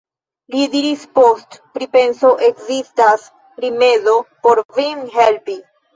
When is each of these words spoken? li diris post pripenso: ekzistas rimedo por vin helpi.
li 0.53 0.61
diris 0.75 1.01
post 1.17 1.57
pripenso: 1.75 2.31
ekzistas 2.49 3.27
rimedo 3.67 4.17
por 4.47 4.63
vin 4.79 5.05
helpi. 5.19 5.61